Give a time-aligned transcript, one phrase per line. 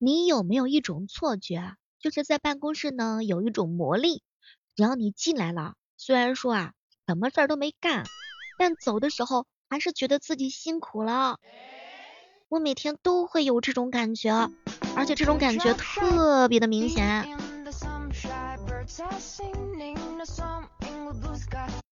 [0.00, 4.22] 你有没有一种错觉，就是在办公室呢有一种魔力，
[4.76, 6.72] 只要你进来了，虽然说啊
[7.08, 8.04] 什么事儿都没干，
[8.58, 11.38] 但走的时候还是觉得自己辛苦了。
[12.48, 14.50] 我每天都会有这种感觉，
[14.94, 17.36] 而且这种感觉特别的明显。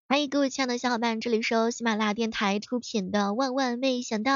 [0.09, 4.33] 欢迎各位亲爱的小伙伴，这里是喜马拉雅电台出品的《万万没想到》，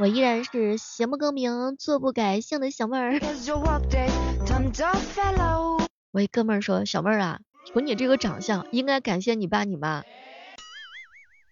[0.00, 3.20] 我依然是邪不更名，坐不改姓的小妹儿。
[6.10, 10.02] 我一哥们儿说，小妹儿啊，瞅你这个长相，应该感谢你爸你妈，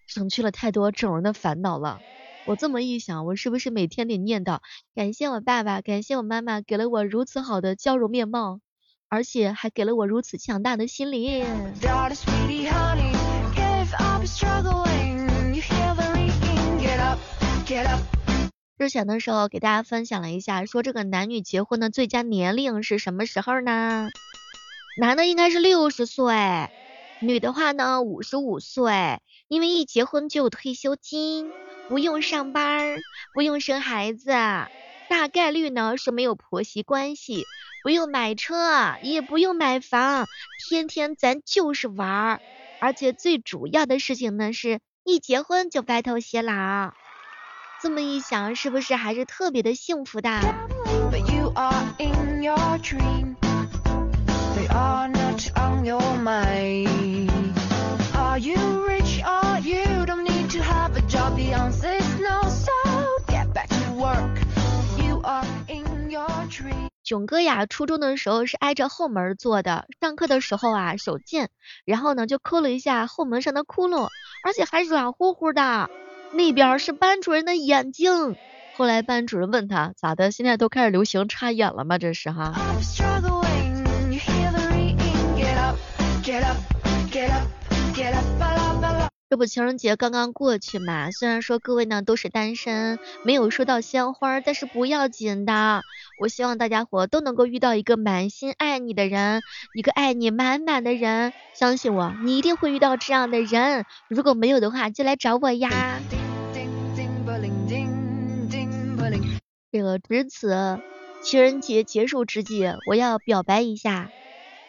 [0.07, 1.99] 省去了太多整容的烦恼了。
[2.45, 4.61] 我这么一想，我是不是每天得念叨
[4.95, 8.61] 感谢我爸爸，感谢我妈妈，给了我如此好的娇容面貌，
[9.09, 11.45] 而且还给了我如此强大的心灵。
[18.79, 24.09] 之前的时候给大家分享了一下，说这个男女结婚的最佳年龄是什么时候呢？
[24.97, 26.69] 男的应该是六十岁，
[27.19, 31.51] 女的话呢五十五岁，因为一结婚就有退休金。
[31.89, 32.99] 不用上班，
[33.33, 34.29] 不用生孩子，
[35.09, 37.43] 大概率呢是没有婆媳关系，
[37.83, 40.25] 不用买车，也不用买房，
[40.69, 42.41] 天天咱就是玩儿，
[42.79, 46.93] 而且最主要的事情呢是一结婚就白头偕老，
[47.81, 50.29] 这么一想是不是还是特别的幸福的？
[67.03, 71.49] 囧哥呀，初中的时候是挨着后门坐的，上课的时候啊手贱，
[71.85, 74.09] 然后呢就抠了一下后门上的窟窿，
[74.43, 75.89] 而且还软乎乎的，
[76.33, 78.35] 那边是班主任的眼睛。
[78.75, 81.97] 后来班主任问他咋的，现在都开始流行插眼了吗？
[81.97, 82.53] 这是哈。
[89.29, 95.81] 这不情人节刚刚过去嘛，虽然说各位呢都是单身，没有收到鲜花，但是不要紧的。
[96.19, 99.41] 我希望大家伙都能够遇到一个满心爱你的人，
[99.75, 101.31] 一个爱你满满的人。
[101.53, 103.85] 相信我，你一定会遇到这样的人。
[104.07, 105.99] 如果没有的话，就来找我呀。
[109.71, 110.79] 这个值此
[111.23, 114.09] 情人节结束之际，我要表白一下。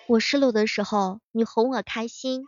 [0.06, 2.44] 我失落的时候，你哄我开心。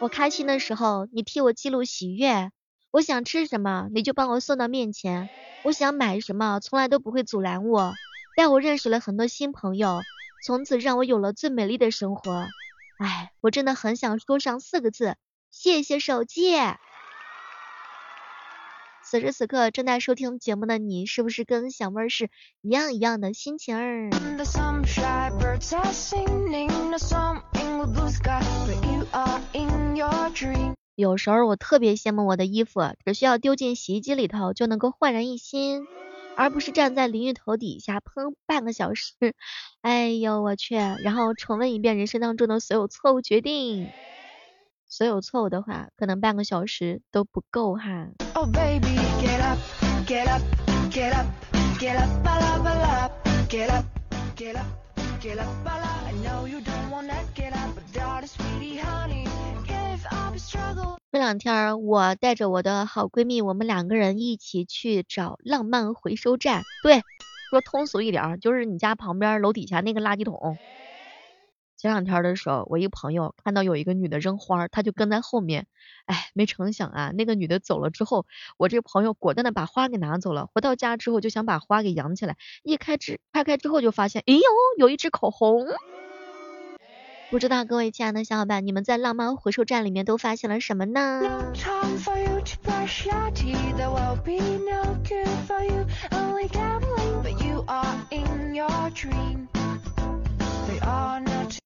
[0.00, 2.50] 我开心的时候，你替我记录喜悦；
[2.90, 5.28] 我想吃什么，你就帮我送到面前；
[5.62, 7.94] 我想买什么，从来都不会阻拦我。
[8.36, 10.00] 带我认识了很多新朋友，
[10.44, 12.48] 从此让我有了最美丽的生活。
[12.98, 15.16] 哎，我真的很想说上四个字：
[15.50, 16.52] 谢谢手机。
[19.14, 22.30] 此时此刻正在收听节目的你，是不是跟小妹儿是
[22.62, 24.10] 一样一样的心情儿？
[30.96, 35.86] 有时候我特别羡慕我的衣服，只需要丢进洗衣机里头就能够焕然一新，
[36.34, 39.14] 而不是站在淋浴头底下喷半个小时。
[39.82, 40.74] 哎呦我去！
[40.74, 43.86] 然后重温一遍人生当中的所有错误决定，
[44.88, 48.08] 所有错误的话，可能半个小时都不够哈。
[61.10, 66.62] 这两天我带着我的好闺蜜，我们两个人一起去找浪漫回收站。
[66.82, 67.00] 对，
[67.48, 70.58] 说通俗一点，就是你家旁边楼底下那个垃圾桶。
[71.84, 75.66] 前两天的时候，我一朋友看到有一个女的扔花，他就跟在后面。
[76.06, 78.24] 哎，没成想啊，那个女的走了之后，
[78.56, 80.48] 我这朋友果断的把花给拿走了。
[80.54, 84.40] 回到家之后就想把花给养起来，一开之开开之后就发现，哎呦，
[84.78, 85.66] 有一支口红。
[87.30, 91.20] 不知道各位亲爱的小伙伴，你们在浪漫回收站里面都发现了什么呢？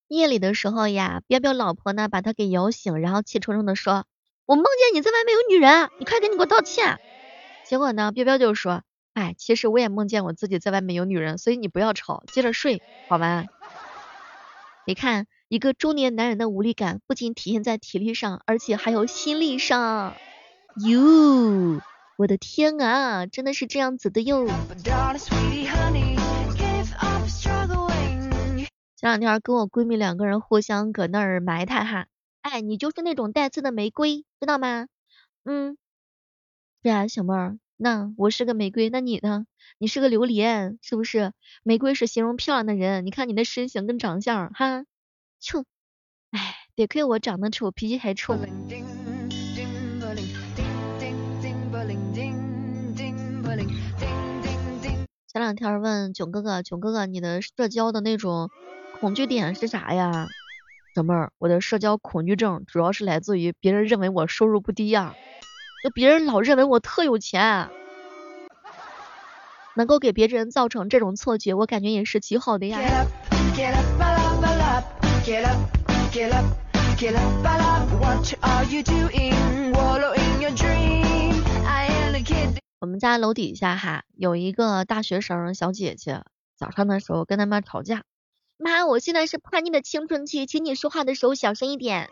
[0.08, 4.06] 夜里的时候呀，彪彪老婆呢把他给摇醒，然后气冲冲的说
[4.46, 6.98] ：“我梦见你在外面有女人，你快赶紧给我道歉。”
[7.68, 8.82] 结果呢，彪彪就说
[9.12, 13.44] ：“哎，其实我也梦见我自己在外面有女人，所以你不要吵，接着睡，好吗？”
[14.86, 20.14] 你看，一个中年男人的无力感不仅体现在体力上，而且还有心力上。
[20.86, 21.82] 哟，
[22.16, 24.46] 我的天啊，真的是这样子的哟。
[28.98, 32.08] 前两天跟我闺蜜两个人互相搁那儿埋汰哈，
[32.42, 34.88] 哎，你就是那种带刺的玫瑰，知道吗？
[35.44, 35.78] 嗯，
[36.82, 39.46] 对啊，小妹儿，那我是个玫瑰，那你呢？
[39.78, 41.32] 你是个榴莲，是不是？
[41.62, 44.84] 玫瑰是形容漂亮的人，你看你的身形跟长相，哈，
[45.38, 45.62] 臭，
[46.32, 48.36] 哎，得亏我长得丑，脾气还臭。
[55.28, 58.50] 前两天问囧哥哥，囧哥哥，你的社交的那种
[59.00, 60.28] 恐惧点是啥呀？
[60.94, 65.14] 小妹儿，我的社交恐惧症主要是来自于别人认为我收入不低呀，
[65.84, 67.68] 就别人老认为我特有钱，
[69.76, 73.06] 能够给别人造成这种错觉，我感觉也是极好的呀。
[82.80, 86.24] 我们家楼底下哈有一个大学生小姐姐，
[86.56, 88.02] 早上的时候跟他妈吵架，
[88.58, 92.10] 妈，我现在是叛逆的青春期，请你说话的时候小声一点。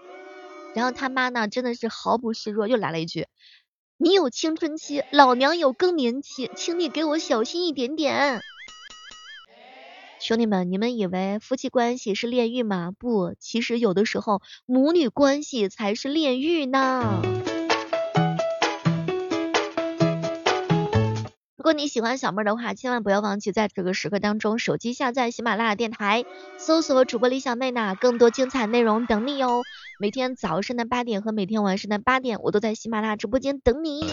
[0.74, 3.26] 然后他妈呢真的是毫不示弱，又来了一句，
[3.96, 8.40] 你有青春期，老娘有更年期，请你给我小心一点点。
[10.20, 12.92] 兄弟们，你们以为夫妻关系是炼狱吗？
[12.96, 17.22] 不，其实有的时候母女关系才是炼狱呢。
[21.66, 26.24] 果你喜欢小妹的话，千万不要忘记在这个时刻当中，手机下载喜马拉雅电台，
[26.58, 29.64] 搜索主播李小妹呢，更多精彩内容等你哟。
[29.98, 34.04] 每天早上的八点和每天晚上的八点，我都在喜马拉雅直播间等你。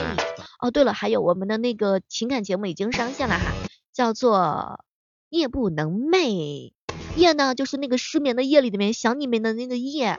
[0.60, 3.52] 哦，对了，还有我们的那个情感节目已经上线了哈，
[3.94, 4.84] 叫做
[5.30, 6.72] 夜不能寐。
[7.16, 10.18] 夜呢，就是那个失眠的夜里面想你们的那个夜，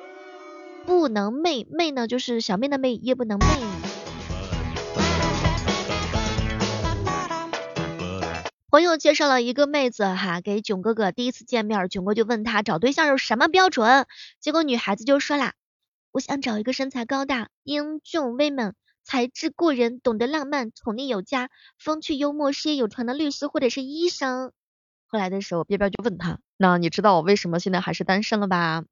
[0.86, 3.83] 不能寐，寐呢就是小妹的寐，夜不能寐。
[8.74, 14.04] 朋友介绍了一个妹子哈，给囧哥哥第一次见面，囧哥就问他找对象有什么标准，
[14.40, 15.54] 结果女孩子就说啦，
[16.10, 18.74] 我想找一个身材高大、英俊威猛、
[19.04, 24.50] 才智过人、懂得浪漫、宠溺有加、风趣幽默、事业有成的律师或者是医生。
[25.06, 28.82] 后来的时候，边边就问他，那你知道我为什么现在还是单身了吧？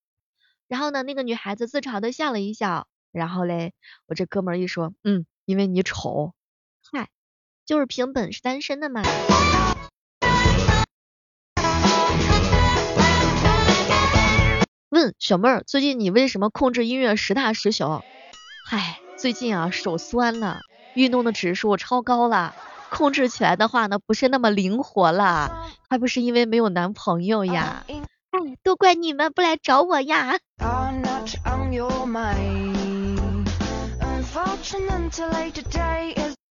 [0.68, 3.72] 然后呢，那个女孩子自嘲的笑了一笑，然后嘞，
[4.06, 6.34] 我这哥们一说，嗯，因为你丑，
[6.92, 7.08] 嗨，
[7.66, 9.02] 就是凭本事单身的嘛。
[14.92, 18.02] 问小妹儿，最近你为什么控制音乐时大时小？
[18.66, 20.60] 嗨，最近啊手酸了，
[20.92, 22.54] 运动的指数超高了，
[22.90, 27.86] 控制起来的话呢不是那么灵活了，还不是因为没有男朋友呀？
[27.88, 28.04] 哎，
[28.62, 30.38] 都怪你们不来找我呀！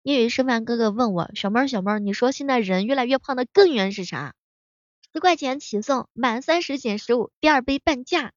[0.03, 4.35] 因为生饭哥哥问我，小妹儿小妹儿，你说现在人越来越胖的根源是啥？
[5.17, 8.33] 十块钱起送，满三十减十五，第二杯半价。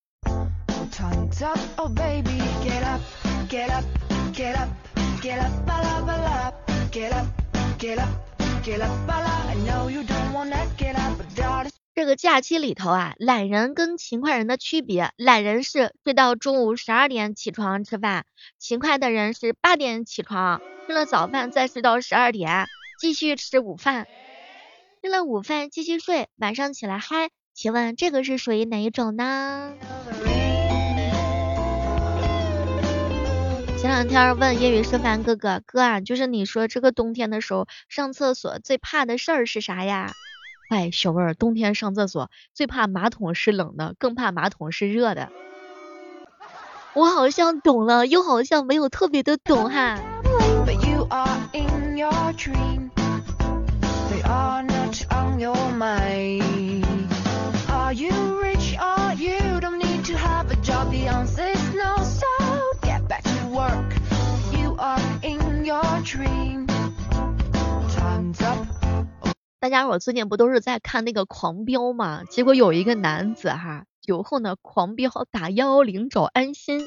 [11.94, 18.25] 这个假期里头啊，懒人跟勤快人的区别，懒人是睡到中午十二点起床吃饭，
[18.59, 22.65] 勤快的人是八点起床，吃了早饭再睡到十二点，
[22.99, 24.06] 继续吃午饭。
[25.02, 29.73] 吃了午饭继续睡，晚上起来嗨，请问这个是属于哪一种呢？
[33.79, 40.12] 前两天问业余吃饭哥哥哥啊，就是你说这个冬天的时候上厕所最怕的事儿是啥呀？
[40.69, 45.31] 哎，小妹儿，冬天上厕所最怕马桶是冷的，更怕马桶是热的。
[46.93, 49.98] 我好像懂了，又好像没有特别的懂哈。
[69.59, 72.23] 大家伙最近不都是在看那个狂飙嘛？
[72.25, 76.81] 结果有一个男子哈酒后呢狂飙打幺幺零找安心。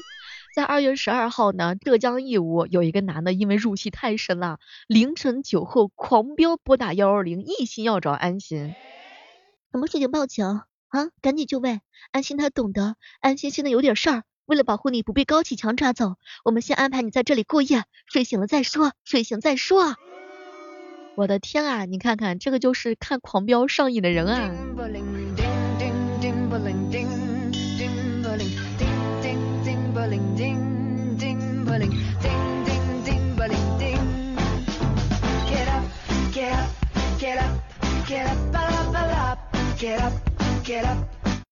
[0.54, 8.72] 在二月十二号呢，浙江义乌有一个男的因为入戏太深了，凌晨酒后狂飙拨打幺幺零，一心要找安心。
[9.72, 11.08] 什么事情报警啊？
[11.20, 11.80] 赶紧就位。
[12.12, 19.96] 安心他懂得，安心现在有点事儿，为了保护你不被高启强抓走，我们先安排你在这里过夜，睡醒了再说，睡醒再说。
[21.16, 24.52] 我的天啊，你看看这个就是看狂飙上瘾的人啊。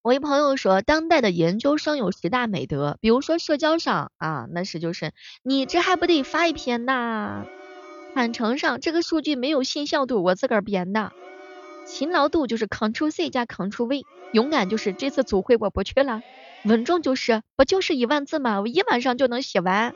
[0.02, 5.12] 我一朋友说，当代的研究生有十大美德，比如说社交上啊，那是就是
[5.42, 7.44] 你这还不得发一篇呐？
[8.14, 11.12] 坦诚上这个数据没有信效度，我自个儿编的。
[11.92, 16.22] 勤劳度就是 Ctrl C 加 Ctrl V，勇敢就是这次组会我不去了，
[16.64, 18.62] 稳重就是不就是一万字吗？
[18.62, 19.92] 我一晚上就能写完。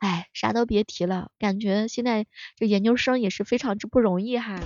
[0.00, 2.26] 哎，啥都别提了，感觉现在
[2.58, 4.58] 这研究生也是非常之不容易哈。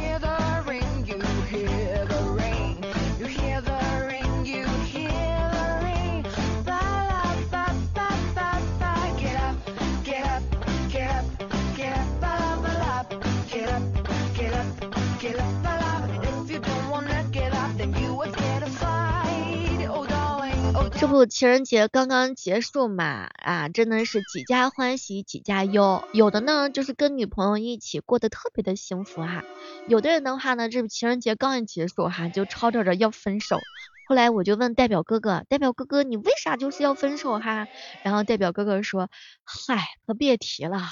[21.01, 26.05] 这不情人节刚刚结束嘛，啊，真的是几家欢喜几家忧。
[26.13, 29.43] 有的呢就是跟女朋友一起过得特别的幸福哈，
[29.89, 33.59] 有的人的话呢，这情人节刚一结束哈，就吵吵着要分手。
[34.07, 37.67] 后来我就问代表哥哥，代表哥哥你为啥就是要分手哈？
[38.03, 39.09] 然后代表哥哥说，
[39.43, 40.91] 嗨，可别提了，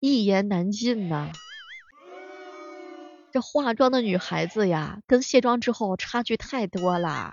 [0.00, 1.30] 一言难尽呐。
[3.30, 7.32] 这化妆的女孩子呀，跟卸妆之后差距太多了。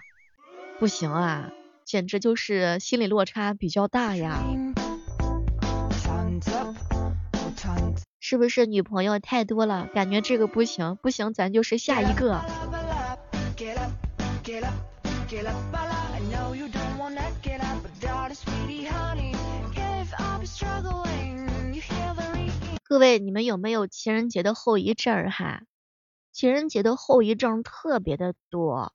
[0.80, 1.52] 不行啊，
[1.86, 4.44] 简直就是心理落差比较大呀。
[8.20, 12.42] 是不是女朋友太多了，感觉这个不行，不行咱就是下一个。
[22.84, 25.64] 各位，你们有没有情人节的后遗症哈？
[26.32, 28.94] 情人节的后遗症特别的多。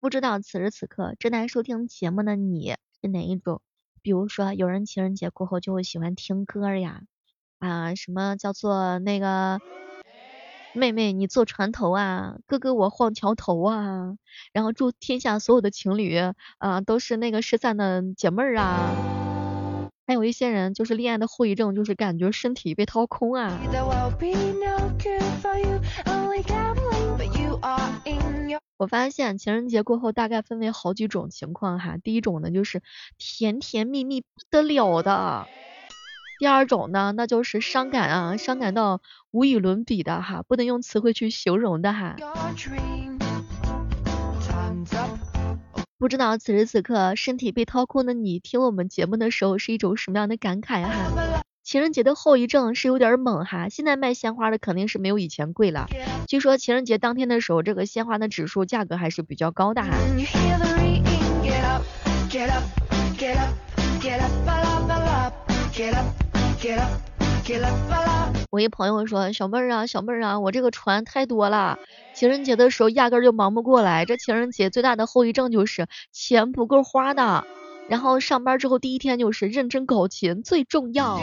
[0.00, 3.60] 不知道此时此刻正在收听节目的你是哪一种？
[4.00, 7.02] 比如说，有人情人节过后就会喜欢听歌呀，
[7.58, 9.60] 啊，什么叫做那个
[10.72, 14.16] 妹妹你坐船头啊，哥哥我晃桥头啊，
[14.54, 16.16] 然后祝天下所有的情侣
[16.56, 23.60] 啊都是那个失散的姐妹儿啊，还有一些人就是恋爱的后遗症，就是感觉身体被掏空啊。
[28.80, 32.80] 我发现情人节过后大概分为好几种情况哈，第一种呢就是
[33.18, 35.46] 甜甜蜜蜜不得了的，
[36.38, 42.16] 第二种呢那就是伤感啊，伤感到无与伦比的哈，不能用词汇去形容的哈。
[45.98, 51.42] 不知道此时此刻身体被掏空的你听我们节目的时候是一种什么样的感慨哈？
[51.70, 55.86] 情人节的后遗症是有点猛哈，现在卖鲜花的肯定是没有以前贵了。
[56.26, 59.90] 据说情人节当天的时候，这个鲜花的指数价格还是比较高的哈。
[68.50, 71.78] 我一朋友说，小妹儿啊，小妹儿啊，我这个船太多了，
[72.16, 74.04] 情人节的时候压根就忙不过来。
[74.04, 77.44] 这情人节最大的后遗症就是钱不够花的。
[77.90, 81.20] 然后上班之后第一天就是认真搞钱最重要。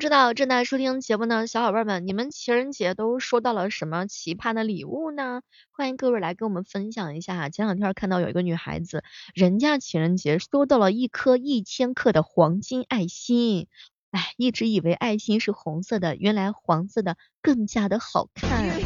[0.00, 5.42] 不知道正在收听节目的小伙伴们，你们情人节都收到了什么奇葩的礼物呢？
[5.72, 7.50] 欢迎各位来跟我们分享一下。
[7.50, 9.04] 前两天看到有一个女孩子，
[9.34, 13.66] 人家情人节收到了一颗一千克的黄金爱心。
[14.10, 18.80] 哎，一直以为爱心是红色的，原来黄色的更加的好看。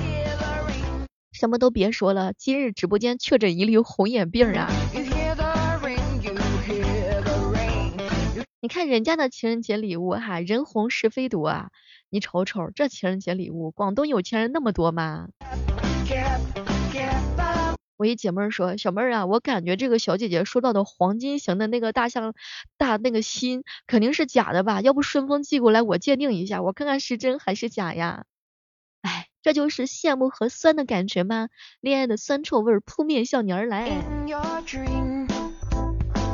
[1.30, 4.68] 什么都别说了，今日直播间确诊一例红眼病啊！
[8.64, 11.68] 你看人家的情人节礼物哈，人红是非多啊！
[12.08, 15.28] 你瞅瞅这情人节礼物，广东有钱人那么多吗？
[17.98, 22.32] 我一姐妹说，小妹儿啊，我感觉这个小姐姐收到的黄金型的那个大象
[22.78, 24.80] 大那个心肯定是假的吧？
[24.80, 28.24] 要不顺丰寄过来我鉴定一下，我看看是真还是假呀？
[29.02, 31.50] 哎，这就是羡慕和酸的感觉吗？
[31.82, 33.90] 恋爱的酸臭味扑面向你而来。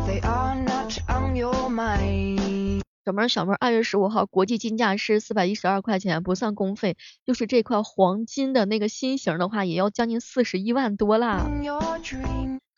[0.06, 0.98] they are not
[1.30, 11.48] 小妹儿，小妹儿，二月十五号国际金价是四百一十二块钱，不算工费，就是这块黄金的那个心形的话，也要将近四十一万多啦。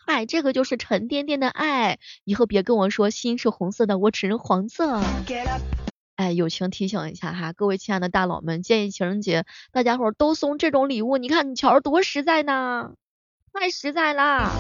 [0.07, 5.01] 嗨，这个就是沉甸甸的爱，以后别跟我说心是红色的，我只认黄色。
[6.17, 12.93] 哎，友情提醒一下哈，各位亲爱的大佬们，建议情人节大家伙都送这种礼物，你看你瞧多实在呢，
[13.55, 14.51] 太实在啦。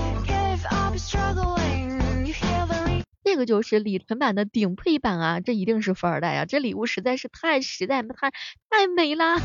[3.33, 6.45] 这个就是李晨版的顶配版啊，这一定是富二代啊！
[6.45, 8.31] 这礼物实在是太实在，太
[8.69, 9.41] 太美啦。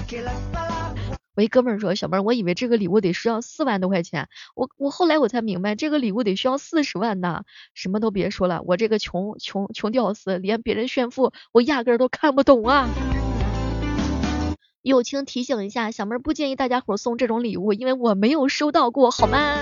[1.38, 7.44] 我一哥们儿说，小妹儿，我以为这个礼物得需要四万多块钱，我我后来我才明白，这个礼物得需要四十万呢。
[7.74, 12.90] 什么都别说了，我这个穷穷穷屌丝，连别人炫富我压根儿都看不懂啊。
[14.82, 19.56] 友情提醒一下，小妹儿不建议大家伙送这种礼物，因为我没有收到过，好吗？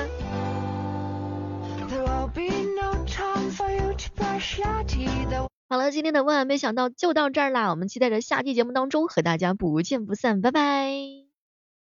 [5.68, 11.25] 好了，今天的万万没想到就到这儿啦，我们期待着下期节目当中和大家不见不散，拜拜。